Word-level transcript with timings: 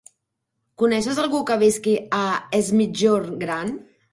Coneixes 0.81 1.19
algú 1.25 1.43
que 1.51 1.57
visqui 1.65 1.95
a 2.23 2.25
Es 2.61 2.73
Migjorn 2.81 3.41
Gran? 3.45 3.75